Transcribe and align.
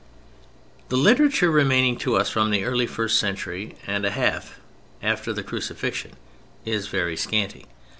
The 0.89 0.97
literature 0.97 1.51
remaining 1.51 1.95
to 1.97 2.15
us 2.15 2.31
from 2.31 2.49
the 2.49 2.63
early 2.63 2.87
first 2.87 3.19
century 3.19 3.75
and 3.85 4.03
a 4.03 4.09
half 4.09 4.55
after 5.03 5.31
the 5.31 5.43
Crucifixion 5.43 6.13
is 6.65 6.87
very 6.87 7.15
scanty. 7.15 7.67